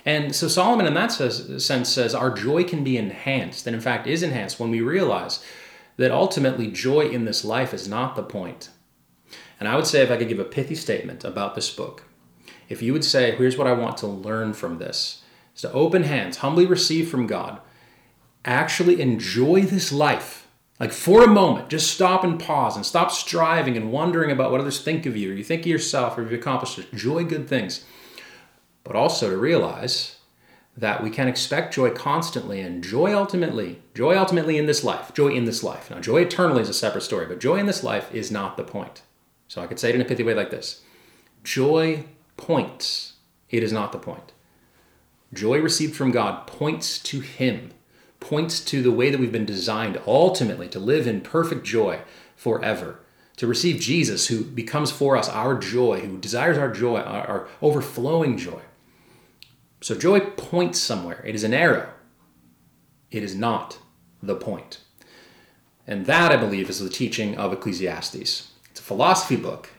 And 0.06 0.36
so 0.36 0.48
Solomon, 0.48 0.86
in 0.86 0.94
that 0.94 1.12
sense, 1.12 1.90
says 1.90 2.14
our 2.14 2.30
joy 2.30 2.64
can 2.64 2.84
be 2.84 2.96
enhanced, 2.96 3.66
and 3.66 3.76
in 3.76 3.82
fact 3.82 4.06
is 4.06 4.22
enhanced 4.22 4.60
when 4.60 4.70
we 4.70 4.80
realize 4.80 5.44
that 5.98 6.12
ultimately 6.12 6.68
joy 6.68 7.08
in 7.08 7.26
this 7.26 7.44
life 7.44 7.74
is 7.74 7.88
not 7.88 8.16
the 8.16 8.22
point. 8.22 8.70
And 9.60 9.68
I 9.68 9.76
would 9.76 9.88
say, 9.88 10.04
if 10.04 10.12
I 10.12 10.18
could 10.18 10.28
give 10.28 10.40
a 10.40 10.44
pithy 10.44 10.76
statement 10.76 11.24
about 11.24 11.56
this 11.56 11.72
book, 11.72 12.04
if 12.70 12.82
you 12.82 12.94
would 12.94 13.06
say, 13.06 13.36
here's 13.36 13.58
what 13.58 13.68
I 13.68 13.74
want 13.74 13.98
to 13.98 14.08
learn 14.08 14.54
from 14.54 14.78
this, 14.78 15.24
is 15.56 15.62
to 15.62 15.72
open 15.72 16.04
hands, 16.04 16.38
humbly 16.38 16.66
receive 16.66 17.10
from 17.10 17.26
God, 17.26 17.60
actually 18.44 19.02
enjoy 19.02 19.62
this 19.62 19.92
life. 19.92 20.48
Like 20.80 20.92
for 20.92 21.24
a 21.24 21.28
moment, 21.28 21.70
just 21.70 21.92
stop 21.92 22.24
and 22.24 22.40
pause 22.40 22.76
and 22.76 22.86
stop 22.86 23.10
striving 23.10 23.78
and 23.78 23.92
wondering 23.92 24.30
about 24.30 24.52
what 24.52 24.60
others 24.60 24.82
think 24.82 25.06
of 25.06 25.16
you, 25.16 25.32
or 25.32 25.34
you 25.34 25.44
think 25.44 25.62
of 25.62 25.68
yourself, 25.68 26.18
or 26.18 26.24
you've 26.24 26.34
accomplished. 26.34 26.92
Enjoy 26.92 27.24
good 27.24 27.48
things. 27.48 27.86
But 28.86 28.96
also 28.96 29.30
to 29.30 29.38
realize 29.38 30.16
that 30.78 31.04
we 31.04 31.10
can 31.10 31.28
expect 31.28 31.74
joy 31.74 31.90
constantly 31.90 32.62
and 32.62 32.84
joy 32.84 33.14
ultimately, 33.14 33.82
joy 33.94 34.18
ultimately 34.18 34.58
in 34.58 34.66
this 34.66 34.84
life, 34.84 35.14
joy 35.14 35.30
in 35.30 35.46
this 35.46 35.64
life. 35.64 35.90
Now, 35.90 36.00
joy 36.00 36.22
eternally 36.22 36.62
is 36.62 36.70
a 36.70 36.74
separate 36.74 37.02
story, 37.02 37.26
but 37.26 37.40
joy 37.40 37.58
in 37.58 37.66
this 37.66 37.84
life 37.84 38.14
is 38.14 38.32
not 38.32 38.56
the 38.56 38.64
point. 38.64 39.02
So 39.48 39.62
I 39.62 39.68
could 39.68 39.80
say 39.80 39.90
it 39.90 39.96
in 39.96 40.02
a 40.02 40.06
pithy 40.06 40.24
way 40.24 40.34
like 40.34 40.52
this 40.52 40.82
Joy 41.44 42.06
points, 42.38 43.14
it 43.50 43.64
is 43.64 43.72
not 43.72 43.92
the 43.92 44.00
point. 44.00 44.32
Joy 45.34 45.60
received 45.60 45.96
from 45.96 46.12
God 46.12 46.48
points 46.48 47.00
to 47.00 47.20
Him, 47.22 47.72
points 48.20 48.60
to 48.66 48.82
the 48.82 48.92
way 48.92 49.10
that 49.10 49.20
we've 49.20 49.32
been 49.32 49.46
designed 49.46 50.02
ultimately 50.06 50.68
to 50.70 50.80
live 50.80 51.08
in 51.08 51.22
perfect 51.22 51.66
joy 51.66 52.00
forever. 52.36 53.00
To 53.38 53.48
receive 53.48 53.82
Jesus, 53.82 54.28
who 54.28 54.46
becomes 54.46 54.92
for 54.92 55.18
us 55.18 55.28
our 55.28 55.58
joy, 55.58 56.00
who 56.00 56.18
desires 56.18 56.58
our 56.58 56.72
joy, 56.72 57.02
our, 57.02 57.48
overflowing 57.62 58.38
joy. 58.38 58.62
So 59.82 59.96
joy 59.96 60.20
points 60.20 60.80
somewhere. 60.80 61.24
It 61.26 61.36
is 61.36 61.44
an 61.44 61.54
arrow. 61.54 61.90
It 63.12 63.24
is 63.24 63.36
not 63.36 63.78
the 64.22 64.36
point. 64.36 64.80
And 65.88 66.06
that, 66.08 66.32
I 66.32 66.38
believe, 66.38 66.70
is 66.70 66.80
the 66.80 66.90
teaching 66.90 67.38
of 67.38 67.54
Ecclesiastes. 67.54 68.52
It's 68.72 68.80
a 68.80 68.84
philosophy 68.84 69.36
book, 69.36 69.70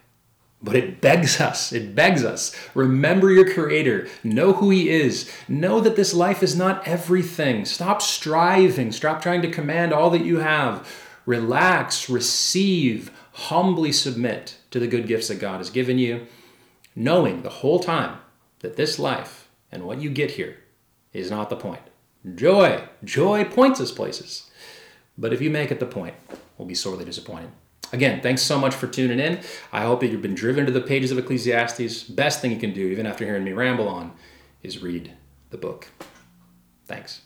but 0.63 0.77
it 0.77 1.01
begs 1.01 1.41
us, 1.41 1.73
it 1.73 1.95
begs 1.95 2.25
us. 2.25 2.55
Remember 2.75 3.31
your 3.31 3.53
Creator. 3.53 4.09
Know 4.23 4.53
who 4.53 4.71
He 4.71 4.89
is. 4.89 5.31
Know 5.49 5.81
that 5.81 5.97
this 5.97 6.15
life 6.15 6.43
is 6.43 6.57
not 6.57 6.87
everything. 6.87 7.65
Stop 7.65 8.01
striving. 8.01 8.93
Stop 8.93 9.21
trying 9.21 9.43
to 9.43 9.51
command 9.51 9.93
all 9.93 10.11
that 10.11 10.25
you 10.25 10.39
have. 10.39 10.89
Relax, 11.27 12.09
receive, 12.09 13.11
humbly 13.33 13.93
submit 13.93 14.57
to 14.71 14.79
the 14.79 14.87
good 14.87 15.07
gifts 15.07 15.29
that 15.29 15.41
God 15.41 15.59
has 15.59 15.71
given 15.71 15.99
you, 15.99 16.27
knowing 16.95 17.43
the 17.43 17.51
whole 17.51 17.81
time 17.81 18.19
that 18.61 18.77
this 18.77 18.99
life 18.99 19.46
and 19.71 19.85
what 19.85 20.01
you 20.01 20.11
get 20.11 20.33
here 20.33 20.59
is 21.13 21.31
not 21.31 21.51
the 21.51 21.57
point. 21.57 21.83
Joy, 22.35 22.85
joy 23.05 23.45
points 23.45 23.81
us 23.81 23.93
places. 23.93 24.51
But 25.19 25.33
if 25.33 25.41
you 25.41 25.51
make 25.51 25.71
it 25.71 25.81
the 25.81 25.87
point, 25.87 26.15
we'll 26.59 26.69
be 26.69 26.75
sorely 26.75 27.05
disappointed. 27.05 27.51
Again, 27.93 28.21
thanks 28.21 28.43
so 28.43 28.59
much 28.59 28.75
for 28.75 28.87
tuning 28.87 29.21
in. 29.21 29.41
I 29.73 29.83
hope 29.83 30.01
that 30.01 30.09
you've 30.09 30.23
been 30.23 30.35
driven 30.35 30.67
to 30.67 30.73
the 30.73 30.81
pages 30.81 31.13
of 31.13 31.19
Ecclesiastes. 31.19 32.05
Best 32.05 32.41
thing 32.41 32.51
you 32.51 32.59
can 32.59 32.75
do, 32.75 32.89
even 32.89 33.07
after 33.07 33.25
hearing 33.25 33.45
me 33.45 33.53
ramble 33.53 33.89
on, 33.89 34.13
is 34.63 34.83
read 34.83 35.13
the 35.51 35.57
book. 35.57 35.89
Thanks. 36.87 37.23